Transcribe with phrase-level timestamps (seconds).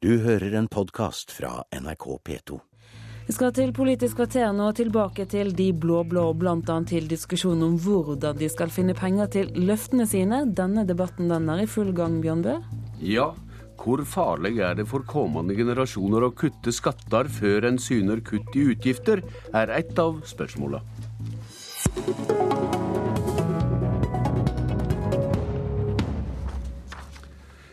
[0.00, 2.56] Du hører en podkast fra NRK P2.
[3.26, 6.76] Vi skal til Politisk kvarter nå, tilbake til de blå-blå, bl.a.
[6.88, 10.40] til diskusjonen om hvordan de skal finne penger til løftene sine.
[10.56, 12.56] Denne debatten den er i full gang, Bjørn Bø?
[13.04, 13.28] Ja,
[13.76, 18.70] hvor farlig er det for kommende generasjoner å kutte skatter før en syner kutt i
[18.72, 19.20] utgifter,
[19.52, 20.80] er et av spørsmåla.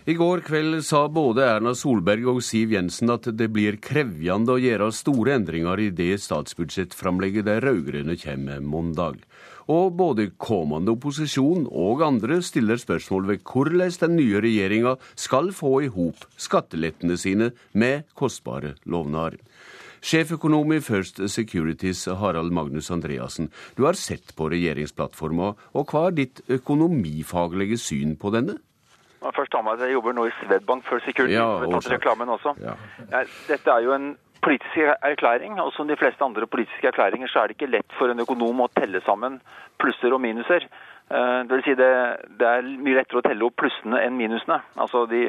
[0.07, 4.61] I går kveld sa både Erna Solberg og Siv Jensen at det blir krevjende å
[4.63, 9.18] gjøre store endringer i det statsbudsjettframlegget de rød-grønne kommer mandag.
[9.68, 15.73] Og både kommende opposisjon og andre stiller spørsmål ved hvordan den nye regjeringa skal få
[15.83, 19.35] i hop skattelettene sine med kostbare lovnader.
[19.99, 26.18] Sjeføkonom i First Securities, Harald Magnus Andreassen, du har sett på regjeringsplattforma, og hva er
[26.21, 28.61] ditt økonomifaglige syn på denne?
[29.21, 31.35] Må først tar med at Jeg jobber nå i Swedbank for Security.
[31.35, 32.55] Ja, tatt reklamen også.
[32.63, 32.75] Ja.
[33.11, 34.11] Ja, dette er jo en
[34.43, 38.11] politisk erklæring, og som de fleste andre politiske erklæringer så er det ikke lett for
[38.11, 39.41] en økonom å telle sammen
[39.81, 40.67] plusser og minuser.
[41.09, 41.91] Eh, det, vil si det,
[42.39, 44.61] det er mye lettere å telle opp plussene enn minusene.
[44.75, 45.25] Altså de,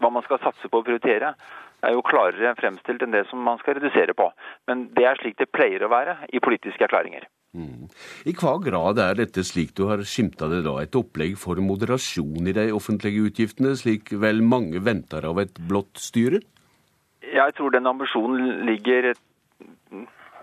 [0.00, 1.34] Hva man skal satse på å prioritere
[1.80, 4.28] er jo klarere fremstilt enn det som man skal redusere på.
[4.68, 7.24] Men det er slik det pleier å være i politiske erklæringer.
[7.50, 7.88] Mm.
[8.30, 12.46] I hva grad er dette slik du har skimta det da, et opplegg for moderasjon
[12.46, 16.44] i de offentlige utgiftene, slik vel mange venter av et blått styre?
[17.26, 19.10] Jeg tror den ambisjonen ligger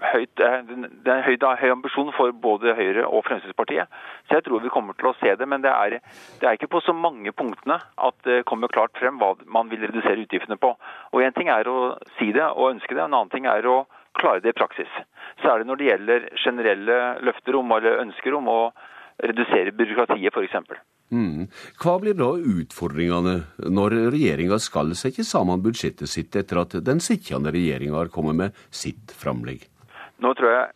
[0.01, 0.61] høyt, eh,
[1.05, 3.87] det er høy, høy ambisjon for både Høyre og Fremskrittspartiet.
[4.27, 5.47] Så jeg tror vi kommer til å se det.
[5.47, 5.99] Men det er,
[6.41, 9.87] det er ikke på så mange punktene at det kommer klart frem hva man vil
[9.87, 10.75] redusere utgiftene på.
[11.13, 13.85] Og Én ting er å si det og ønske det, en annen ting er å
[14.19, 14.91] klare det i praksis.
[15.41, 18.59] Så det når det gjelder generelle løfter om eller ønsker om å
[19.23, 20.81] redusere byråkratiet f.eks.
[21.13, 21.47] Mm.
[21.79, 23.37] Hva blir da utfordringene
[23.71, 28.59] når regjeringa skal sette sammen budsjettet sitt etter at den sittende regjeringa har kommet med
[28.69, 29.63] sitt framlegg?
[30.23, 30.67] Nå tror jeg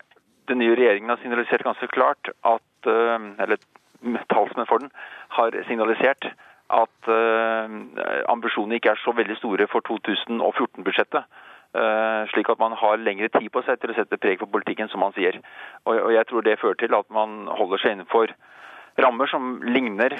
[0.50, 3.60] den nye regjeringen har signalisert ganske klart at eh, Eller
[4.32, 4.90] talsmenn for den
[5.36, 6.26] har signalisert
[6.72, 7.68] at uh,
[8.32, 11.26] ambisjonene ikke er så veldig store for 2014-budsjettet.
[11.72, 14.90] Eh, slik at man har lengre tid på seg til å sette preg på politikken,
[14.92, 15.38] som man sier.
[15.88, 18.34] Og, jeg tror det fører til at man holder seg innenfor
[19.00, 20.12] rammer som ligner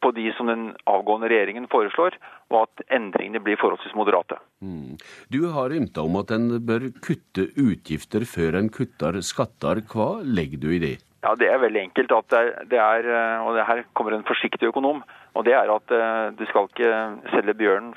[0.00, 2.14] på de som den avgående regjeringen foreslår,
[2.54, 4.38] og at endringene blir forholdsvis moderate.
[4.62, 4.94] Mm.
[5.34, 9.82] Du har ymta om at en bør kutte utgifter før en kutter skatter.
[9.90, 10.96] Hva legger du i det?
[11.26, 12.12] Ja, Det er veldig enkelt.
[12.12, 15.02] at det er, det er, eh, og det Her kommer en forsiktig økonom.
[15.34, 16.94] og Det er at eh, du skal ikke
[17.34, 17.94] selge bjørnen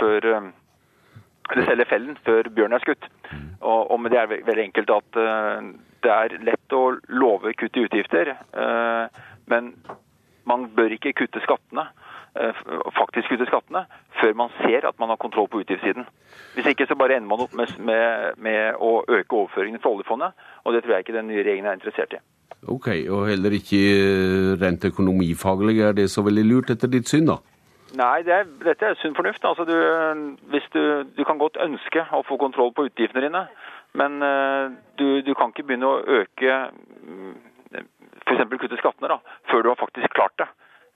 [0.00, 0.50] før
[1.52, 3.08] eller selger fellen før bjørnen er skutt.
[3.30, 3.46] Mm.
[3.60, 5.22] Og, og, det er veldig enkelt at
[6.04, 8.34] det er lett å love kutt i utgifter.
[9.50, 9.72] Men
[10.48, 11.84] man bør ikke kutte skattene,
[12.40, 12.62] eh,
[12.96, 13.84] faktisk kutte skattene
[14.20, 16.08] før man ser at man har kontroll på utgiftssiden.
[16.54, 20.48] Hvis ikke så bare ender man opp med, med, med å øke overføringene fra oljefondet,
[20.64, 22.22] og det tror jeg ikke den nye regjeringen er interessert i.
[22.66, 27.38] Ok, Og heller ikke rent økonomifaglig er det så veldig lurt etter ditt syn, da?
[27.96, 29.44] Nei, det er, dette er sunn fornuft.
[29.48, 29.76] Altså, du,
[30.74, 30.82] du,
[31.16, 33.46] du, kan godt ønske å få kontroll på utgiftene dine,
[33.96, 34.68] men uh,
[35.00, 36.58] du, du, kan ikke begynne å øke
[38.28, 38.44] f.eks.
[38.60, 40.48] kutte skattene, da, før du har faktisk klart det.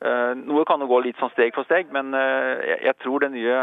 [0.02, 3.30] Eh, noe kan jo gå litt sånn steg for steg, men eh, jeg tror det
[3.36, 3.58] nye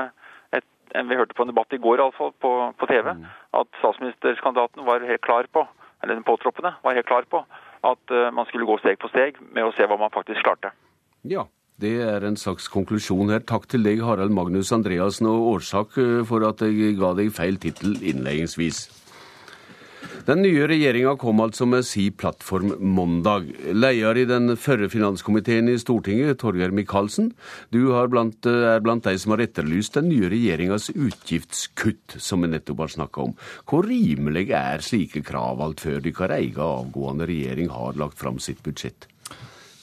[0.56, 3.25] et, Vi hørte på en debatt i går altså, på, på TV mm.
[3.59, 5.66] at statsministerkandidaten var helt klar på,
[6.00, 7.44] eller den påtroppende var helt klar på
[7.90, 10.72] at eh, man skulle gå steg for steg med å se hva man faktisk klarte.
[11.28, 11.44] Ja,
[11.79, 13.44] det er en slags konklusjon her.
[13.47, 17.95] Takk til deg, Harald Magnus Andreassen, og årsak for at jeg ga deg feil tittel
[18.00, 18.88] innledningsvis.
[20.28, 23.47] Den nye regjeringa kom altså med si plattform mandag.
[23.73, 27.31] Leder i den førre finanskomiteen i Stortinget, Torgeir Micaelsen,
[27.73, 32.85] du blant, er blant de som har etterlyst den nye regjeringas utgiftskutt, som vi nettopp
[32.85, 33.38] har snakka om.
[33.66, 38.61] Hvor rimelig er slike krav alt før deres egen avgående regjering har lagt fram sitt
[38.66, 39.09] budsjett?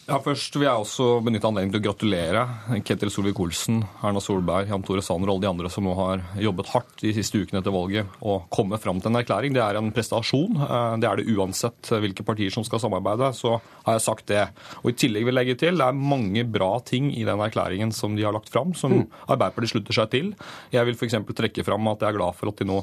[0.07, 2.43] Ja, Først vil jeg også benytte anledningen til å gratulere
[2.87, 6.71] Ketil Solvik-Olsen, Erna Solberg, Jan Tore Sanner og alle de andre som nå har jobbet
[6.71, 9.57] hardt de siste ukene etter valget og kommet fram til en erklæring.
[9.57, 10.61] Det er en prestasjon.
[10.63, 13.33] Eh, det er det uansett hvilke partier som skal samarbeide.
[13.35, 14.45] Så har jeg sagt det.
[14.85, 17.91] Og I tillegg vil jeg legge til det er mange bra ting i den erklæringen
[17.91, 19.05] som de har lagt fram, som mm.
[19.27, 20.33] Arbeiderpartiet slutter seg til.
[20.71, 21.19] Jeg vil f.eks.
[21.35, 22.79] trekke fram at jeg er glad for at de nå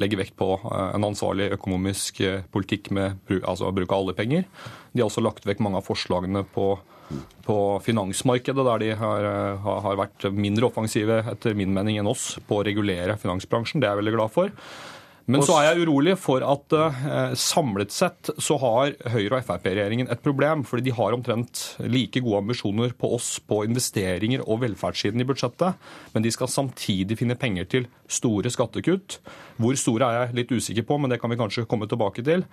[0.00, 4.46] legger vekt på eh, en ansvarlig økonomisk eh, politikk med altså bruk av oljepenger.
[4.92, 6.72] De har også lagt vekk mange av forslagene på,
[7.46, 9.28] på finansmarkedet, der de har,
[9.64, 13.82] har, vært mindre offensive etter min mening enn oss på å regulere finansbransjen.
[13.82, 14.54] Det er jeg veldig glad for.
[15.30, 20.10] Men så er jeg urolig for at eh, samlet sett så har Høyre- og Frp-regjeringen
[20.10, 20.64] et problem.
[20.66, 25.90] Fordi de har omtrent like gode ambisjoner på oss på investeringer og velferdssiden i budsjettet.
[26.14, 29.20] Men de skal samtidig finne penger til store skattekutt.
[29.60, 32.46] Hvor store er jeg litt usikker på, men det kan vi kanskje komme tilbake til.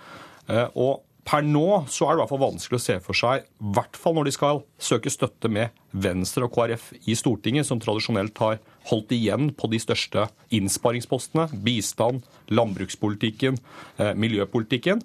[0.48, 3.44] Eh, og Per nå så er det i hvert fall vanskelig å se for seg,
[3.44, 7.82] i hvert fall når de skal søke støtte med Venstre og KrF i Stortinget, som
[7.84, 13.60] tradisjonelt har holdt igjen på de største innsparingspostene, bistand, landbrukspolitikken,
[14.00, 15.02] eh, miljøpolitikken,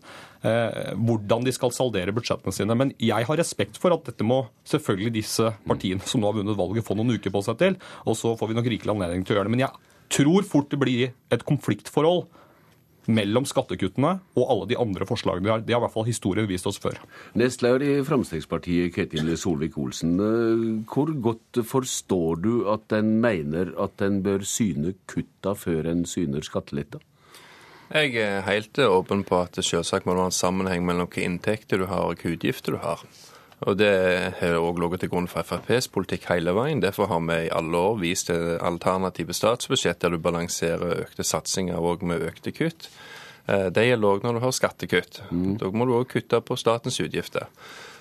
[0.47, 2.77] eh, hvordan de skal saldere budsjettene sine.
[2.79, 6.59] Men jeg har respekt for at dette må selvfølgelig disse partiene som nå har vunnet
[6.59, 9.35] valget, få noen uker på seg til, og så får vi nok rikelig anledning til
[9.35, 9.57] å gjøre det.
[9.57, 9.75] Men jeg
[10.13, 12.29] tror fort det blir et konfliktforhold
[13.11, 15.63] mellom skattekuttene og alle de andre forslagene vi har.
[15.67, 17.01] Det har i hvert fall historien vist oss før.
[17.39, 20.15] Nestleder i Fremskrittspartiet, Ketil Solvik-Olsen.
[20.23, 26.07] Eh, hvor godt forstår du at en mener at en bør syne kutta før en
[26.07, 27.03] syner skatteletta?
[27.93, 31.83] Jeg er helt åpen på at det selvsagt må være en sammenheng mellom hvilke inntekter
[31.83, 33.03] du har og hvilke utgifter du har.
[33.63, 33.93] Og Det
[34.41, 36.83] har òg ligget til grunn for FrPs politikk hele veien.
[36.83, 42.03] Derfor har vi i alle år vist alternative statsbudsjett der du balanserer økte satsinger òg
[42.03, 42.89] med økte kutt.
[43.47, 45.23] Eh, det gjelder òg når du har skattekutt.
[45.31, 45.57] Mm.
[45.61, 47.47] Da må du òg kutte på statens utgifter.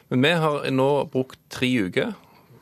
[0.09, 2.15] Men vi har nå brukt tre uker,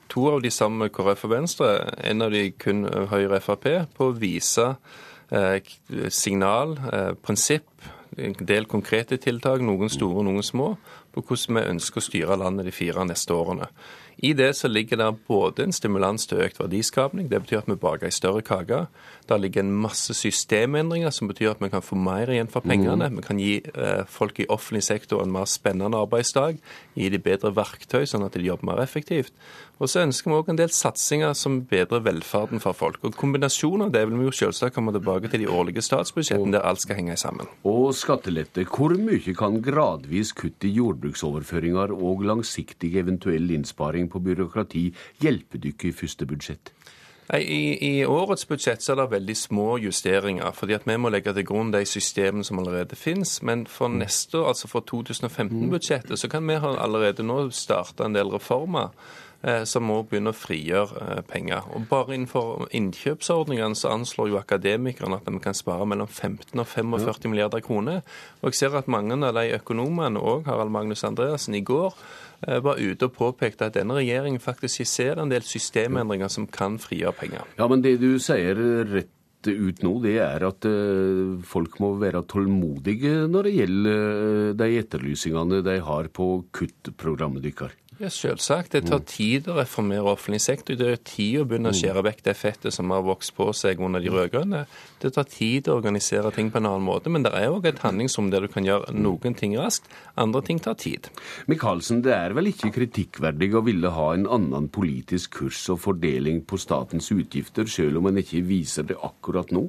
[0.09, 1.69] to av de sammen med KrF og Venstre,
[2.03, 4.73] en av de kun Høyre og Frp, på å vise
[5.31, 5.59] eh,
[6.09, 7.69] signal, eh, prinsipp,
[8.19, 10.73] en del konkrete tiltak, noen store, noen små
[11.21, 13.69] på hvordan vi ønsker å styre landet de fire neste årene.
[14.23, 17.77] I det så ligger det både en stimulans til økt verdiskapning, det betyr at vi
[17.79, 18.81] baker ei større kake.
[19.29, 23.07] Der ligger en masse systemendringer som betyr at vi kan få mer igjen for pengene.
[23.07, 23.21] Mm.
[23.21, 26.59] Vi kan gi eh, folk i offentlig sektor en mer spennende arbeidsdag,
[26.99, 29.31] gi dem bedre verktøy sånn at de jobber mer effektivt.
[29.79, 32.99] Og så ønsker vi òg en del satsinger som bedrer velferden for folk.
[33.07, 36.65] Og Kombinasjonen av det vil vi jo selvsagt komme tilbake til de årlige statsbudsjettene, der
[36.67, 37.47] alt skal henge sammen.
[37.63, 38.67] Og skattelette.
[38.67, 44.89] Hvor mye kan gradvis kutt i jordbruksoverføringer og langsiktig eventuell innsparing på byråkrati
[45.23, 46.73] hjelper du ikke i første budsjett?
[47.37, 50.51] I, I, årets budsjett så er det veldig små justeringer.
[50.51, 53.43] fordi at Vi må legge til grunn de systemene som allerede finnes.
[53.43, 58.33] Men for neste år, altså for 2015-budsjettet, så kan vi allerede nå starte en del
[58.33, 58.89] reformer
[59.63, 61.67] som må begynne å frigjøre eh, penger.
[61.71, 66.67] Og Bare innenfor innkjøpsordningene så anslår jo akademikerne at vi kan spare mellom 15 og
[66.67, 68.01] 45 milliarder kroner.
[68.41, 71.95] Og jeg ser at mange av de økonomene, og Harald Magnus Andreassen, i går
[72.47, 76.75] eh, var ute og påpekte at denne regjeringen faktisk skisserer en del systemendringer som kan
[76.81, 77.47] frigjøre penger.
[77.61, 78.59] Ja, men det du sier
[78.91, 79.15] rett
[79.47, 80.65] ut nå, det er at
[81.47, 87.77] folk må være tålmodige når det gjelder de etterlysningene de har på kuttprogrammet deres.
[87.99, 88.71] Ja, Selvsagt.
[88.71, 90.77] Det tar tid å reformere offentlig sektor.
[90.79, 91.79] Det tar tid å begynne å mm.
[91.81, 94.61] skjære vekk det fettet som har vokst på seg under de rød-grønne.
[95.03, 97.11] Det tar tid å organisere ting på en annen måte.
[97.11, 99.91] Men det er òg et handlingsrom der du kan gjøre noen ting raskt.
[100.15, 101.11] Andre ting tar tid.
[101.51, 106.45] Michaelsen, det er vel ikke kritikkverdig å ville ha en annen politisk kurs og fordeling
[106.47, 109.67] på statens utgifter, selv om en ikke viser det akkurat nå?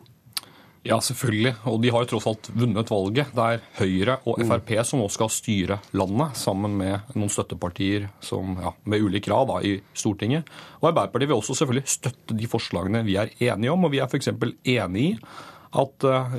[0.87, 1.53] Ja, selvfølgelig.
[1.69, 3.33] Og de har jo tross alt vunnet valget.
[3.37, 4.47] Det er Høyre og mm.
[4.49, 9.51] Frp som nå skal styre landet, sammen med noen støttepartier som, ja, med ulik grad
[9.51, 10.49] da, i Stortinget.
[10.81, 13.85] Og Arbeiderpartiet vil også selvfølgelig støtte de forslagene vi er enige om.
[13.85, 14.33] Og vi er f.eks.
[14.33, 15.15] enig i
[15.71, 16.33] at uh,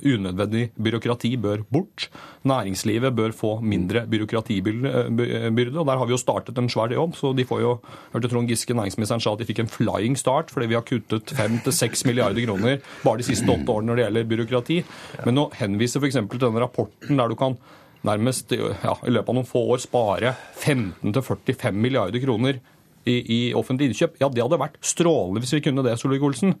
[0.00, 2.08] unødvendig byråkrati bør bort.
[2.48, 5.78] Næringslivet bør få mindre byråkratibyrde.
[5.78, 7.14] og Der har vi jo startet en svær jobb.
[7.16, 7.80] så de får jo,
[8.12, 11.32] hørte Trond Giske, næringsministeren, sa at de fikk en flying start fordi vi har kuttet
[11.36, 14.82] 5-6 milliarder kroner bare de siste åtte årene når det gjelder byråkrati.
[15.26, 16.16] Men å henvise f.eks.
[16.16, 17.58] til denne rapporten der du kan
[18.02, 22.60] nærmest ja, i løpet av noen få år spare 15-45 milliarder kroner
[23.08, 26.54] i, i offentlig innkjøp, ja, det hadde vært strålende hvis vi kunne det, Solvik-Olsen.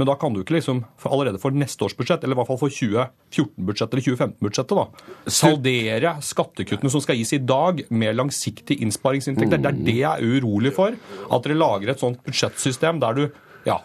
[0.00, 2.60] Men da kan du ikke liksom allerede for neste års budsjett, eller i hvert fall
[2.62, 9.60] for 2014-budsjettet eller 2015-budsjettet, da, saldere skattekuttene som skal gis i dag, med langsiktige innsparingsinntekter.
[9.60, 10.96] Det er det jeg er urolig for.
[11.28, 13.24] At dere lager et sånt budsjettsystem der du
[13.68, 13.76] ja,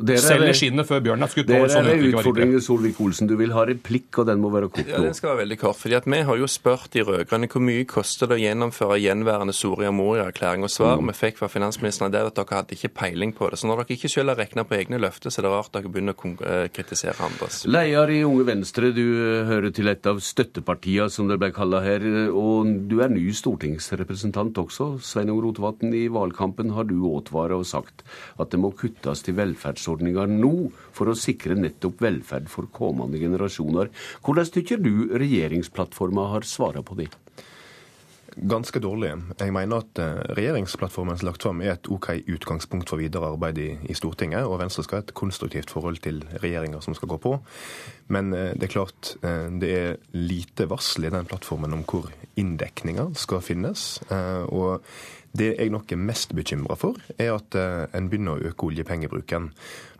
[0.00, 1.48] Selger skinnet før bjørnen er skutt.
[1.48, 3.28] Det er en utfordring, Solvik-Olsen.
[3.30, 5.76] Du vil ha replikk, og den må være kort Ja, den skal være veldig kort.
[5.76, 9.54] fordi at Vi har jo spurt de rød-grønne hvor mye koster det å gjennomføre gjenværende
[9.56, 10.64] Soria Moria-erklæring.
[10.64, 11.12] Og svaret mm.
[11.12, 13.60] vi fikk fra finansministeren er at dere hadde ikke peiling på det.
[13.60, 15.92] Så når dere ikke selv har regna på egne løfter, så er det rart dere
[15.92, 17.64] begynner å eh, kritisere andres.
[17.66, 19.04] Leder i Unge Venstre, du
[19.50, 22.06] hører til et av støttepartiene, som det ble kalla her.
[22.30, 24.92] Og du er ny stortingsrepresentant også.
[25.04, 28.04] Sveinung Rotevatn, i valgkampen har du advart og sagt
[28.40, 33.18] at det må kuttes til velferds velferdsordninger nå for å sikre nettopp velferd for kommende
[33.18, 33.90] generasjoner.
[34.22, 37.10] Hvordan tykker du regjeringsplattforma har svara på det?
[38.36, 39.10] Ganske dårlig.
[39.40, 43.32] Jeg mener at eh, regjeringsplattformen som er lagt fram er et OK utgangspunkt for videre
[43.32, 47.10] arbeid i, i Stortinget, og Venstre skal ha et konstruktivt forhold til regjeringa som skal
[47.10, 47.34] gå på.
[48.14, 52.06] Men eh, det er klart eh, det er lite varsel i den plattformen om hvor
[52.38, 53.98] inndekninga skal finnes.
[54.54, 54.86] og
[55.38, 59.50] det jeg nok er mest bekymra for, er at en begynner å øke oljepengebruken.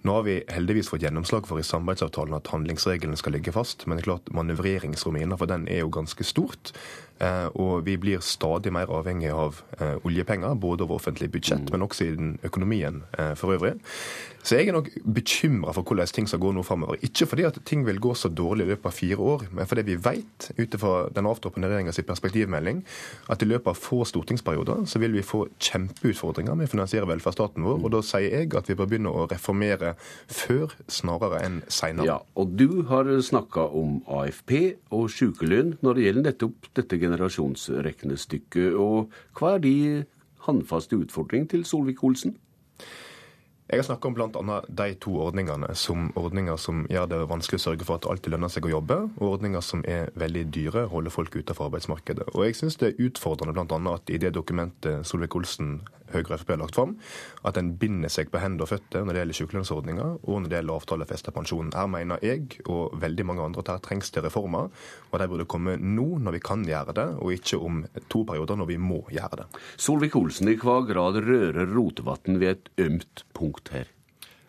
[0.02, 3.98] Nå har vi heldigvis fått gjennomslag for i samarbeidsavtalen at handlingsregelen skal ligge fast, men
[3.98, 6.72] det er klart manøvreringsrommet innenfor den er jo ganske stort.
[7.20, 11.72] Eh, og vi blir stadig mer avhengig av eh, oljepenger, både over offentlig budsjett, mm.
[11.74, 13.74] men også i den økonomien eh, for øvrig.
[14.40, 16.96] Så jeg er nok bekymra for hvordan ting skal gå nå framover.
[17.04, 19.84] Ikke fordi at ting vil gå så dårlig i løpet av fire år, men fordi
[19.90, 22.80] vi vet, ut ifra den avtroppende regjeringas perspektivmelding,
[23.28, 27.64] at i løpet av få stortingsperioder så vil vi få kjempeutfordringer med å finansiere velferdsstaten
[27.66, 27.80] vår.
[27.84, 29.94] Og da sier jeg at vi bør begynne å reformere
[30.30, 32.08] før snarere enn seinere.
[32.08, 34.54] Ja, og du har snakka om AFP
[34.96, 38.78] og sykelønn når det gjelder nettopp dette generasjonsregnestykket.
[38.80, 39.76] Og hva er de
[40.46, 42.36] håndfaste utfordringene til Solvik-Olsen?
[43.70, 44.54] Jeg har snakka om bl.a.
[44.66, 48.32] de to ordningene som ordninger som gjør det vanskelig å sørge for at det alltid
[48.34, 52.26] lønner seg å jobbe, og ordninger som er veldig dyre, holder folk utenfor arbeidsmarkedet.
[52.34, 53.78] Og jeg syns det er utfordrende bl.a.
[53.94, 55.76] at i det dokumentet Solvik-Olsen
[56.14, 56.96] Høyre og Frp har lagt fram,
[57.46, 60.58] at en binder seg på hender og føtter når det gjelder sykelønnsordninga og når det
[60.58, 61.72] gjelder avtalefesta pensjon.
[61.76, 64.70] Her mener jeg og veldig mange andre at her trengs det reformer,
[65.10, 68.60] og de burde komme nå når vi kan gjøre det, og ikke om to perioder
[68.60, 69.48] når vi må gjøre det.
[69.80, 73.88] Solvik-Olsen, i hva grad rører Rotevatn ved et ømt punkt her?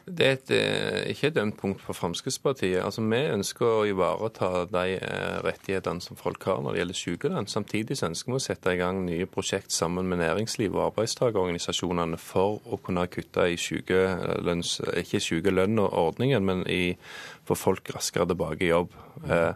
[0.06, 2.84] Det er et, eh, ikke et ømt punkt for Fremskrittspartiet.
[2.84, 7.48] Altså, Vi ønsker å ivareta de eh, rettighetene som folk har når det gjelder sykelønn.
[7.48, 12.18] Samtidig så ønsker vi å sette i gang nye prosjekt sammen med næringsliv og arbeidstakerorganisasjonene
[12.18, 16.98] for å kunne kutte i sykelønns, ikke sykelønn og ordningen, men i,
[17.46, 18.98] få folk raskere tilbake i jobb.
[19.30, 19.54] Eh,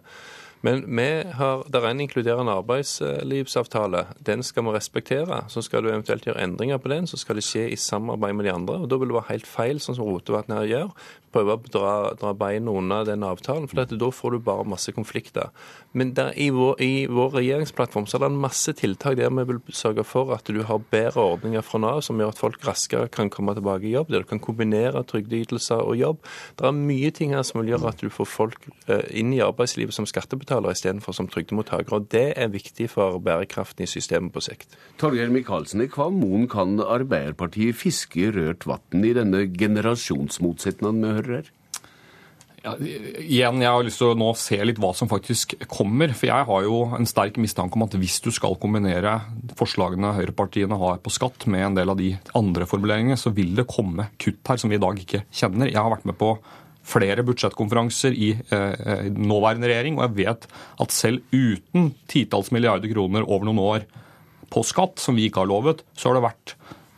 [0.66, 1.08] men vi
[1.38, 4.06] har, det er en inkluderende arbeidslivsavtale.
[4.26, 5.44] Den skal vi respektere.
[5.52, 8.48] Så skal du eventuelt gjøre endringer på den, så skal det skje i samarbeid med
[8.48, 8.80] de andre.
[8.82, 10.96] og Da vil det være helt feil, sånn som Rotevatn her gjør,
[11.36, 13.68] prøve å dra, dra beina unna den avtalen.
[13.70, 15.52] For da får du bare masse konflikter.
[15.96, 19.46] Men der, i, vår, i, vår, regjeringsplattform så er det en masse tiltak der vi
[19.52, 23.12] vil sørge for at du har bedre ordninger fra Nav som gjør at folk raskere
[23.14, 26.26] kan komme tilbake i jobb, der du kan kombinere trygdeytelser og jobb.
[26.58, 29.44] Det er mye ting her som vil gjøre at du får folk eh, inn i
[29.46, 32.00] arbeidslivet som skattebetalere istedenfor som trygdemottakere.
[32.00, 34.78] Og det er viktig for bærekraften i systemet på sikt.
[35.02, 41.14] Torgeir Micaelsen, i hva mon kan Arbeiderpartiet fiske i rørt vann i denne generasjonsmotsetningen vi
[41.20, 41.54] hører her?
[42.66, 46.10] Ja, igjen, Jeg har lyst til å nå se litt hva som faktisk kommer.
[46.18, 49.20] For jeg har jo en sterk mistanke om at hvis du skal kombinere
[49.60, 53.68] forslagene høyrepartiene har på skatt med en del av de andre formuleringene, så vil det
[53.70, 55.70] komme kutt her som vi i dag ikke kjenner.
[55.70, 56.34] Jeg har vært med på
[56.86, 60.48] flere budsjettkonferanser i eh, nåværende regjering, og jeg vet
[60.86, 63.88] at selv uten titalls milliarder kroner over noen år
[64.54, 66.56] på skatt, som vi ikke har lovet, så har det vært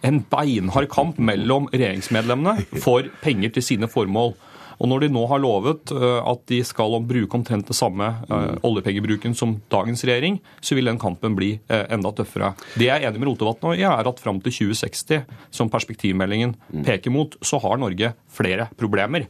[0.08, 4.36] en beinhard kamp mellom regjeringsmedlemmene for penger til sine formål.
[4.78, 8.54] Og når de nå har lovet eh, at de skal bruke omtrent det samme uh,
[8.68, 12.52] oljepengebruken som dagens regjering, så vil den kampen bli uh, enda tøffere.
[12.78, 16.54] Det jeg er enig med Rotevatn i, er at fram til 2060, som perspektivmeldingen
[16.86, 19.26] peker mot, så har Norge flere problemer.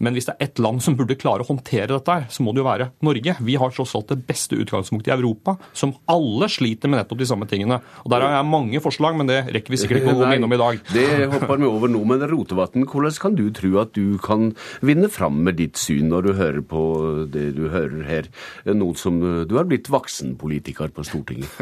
[0.00, 2.62] Men hvis det er ett land som burde klare å håndtere dette, så må det
[2.62, 3.34] jo være Norge.
[3.44, 7.28] Vi har tross alt det beste utgangspunktet i Europa, som alle sliter med nettopp de
[7.28, 7.80] samme tingene.
[8.04, 10.56] Og Der har jeg mange forslag, men det rekker vi sikkert ikke å gå innom
[10.56, 10.80] i dag.
[10.94, 12.02] Det hopper vi over nå.
[12.08, 14.50] Men Rotevatn, hvordan kan du tro at du kan
[14.86, 16.82] vinne fram med ditt syn når du hører på
[17.30, 18.32] det du hører her?
[18.72, 21.52] Noe som du har blitt voksenpolitiker på Stortinget.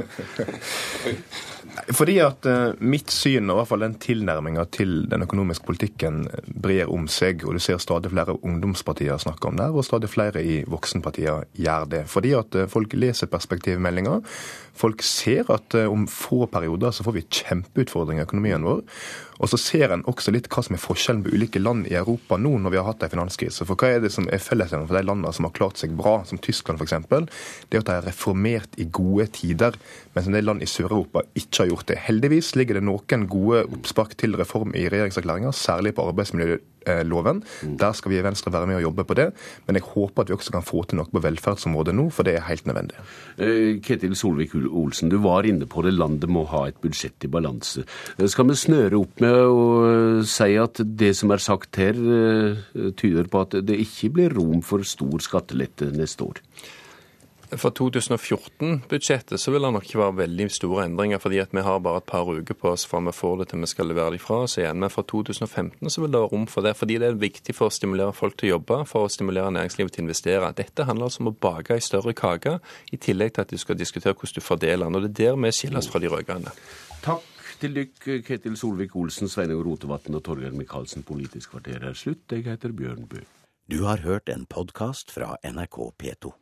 [1.95, 6.25] Fordi at uh, mitt syn, og i hvert fall den tilnærminga til den økonomiske politikken,
[6.49, 10.43] brer om seg, og du ser stadig flere ungdomspartier snakker om det, og stadig flere
[10.45, 12.03] i voksenpartier gjør det.
[12.11, 14.19] Fordi at uh, folk leser perspektivmeldinga.
[14.79, 18.85] Folk ser at uh, om få perioder så får vi kjempeutfordringer i økonomien vår.
[19.39, 22.39] Og så ser en også litt hva som er forskjellen på ulike land i Europa
[22.41, 23.67] nå når vi har hatt en finanskrise.
[23.69, 26.19] For hva er det som er fellesnevneren for de landene som har klart seg bra,
[26.29, 26.97] som Tyskland f.eks.?
[27.69, 29.79] Det er at de har reformert i gode tider,
[30.17, 32.01] mens en del land i Sør-Europa ikke har gjort det.
[32.09, 37.45] Heldigvis ligger det noen gode oppspark til reform i regjeringserklæringa, særlig på arbeidsmiljøloven.
[37.79, 39.29] Der skal vi i Venstre være med og jobbe på det.
[39.67, 42.37] Men jeg håper at vi også kan få til noe på velferdsområdet nå, for det
[42.39, 42.99] er helt nødvendig.
[43.39, 45.95] Eh, Ketil Solvik-Olsen, du var inne på det.
[45.95, 47.85] Landet må ha et budsjett i balanse.
[48.19, 51.95] Eh, skal vi snøre opp med med å si at det som er sagt her,
[51.95, 56.43] eh, tyder på at det ikke blir rom for stor skattelette neste år?
[57.49, 61.79] For 2014-budsjettet så vil det nok ikke være veldig store endringer, fordi at vi har
[61.81, 64.21] bare et par uker på oss fra vi får det til vi skal levere det
[64.21, 64.77] fra oss igjen.
[64.83, 67.71] Men for 2015 så vil det være rom for det, fordi det er viktig for
[67.71, 70.53] å stimulere folk til å jobbe, for å stimulere næringslivet til å investere.
[70.61, 72.59] Dette handler altså om å bake ei større kake,
[72.93, 75.01] i tillegg til at du skal diskutere hvordan du fordeler den.
[75.01, 76.53] Og det er der vi skilles fra de rød-grønne.
[77.01, 81.03] Takk til dykk, Ketil Solvik-Olsen, Sveinung Rotevatn og Torgeir Micaelsen.
[81.07, 82.27] Politisk kvarter er slutt.
[82.31, 83.25] Jeg heter Bjørn Bø.
[83.69, 86.39] Du har hørt en podkast fra NRK P2.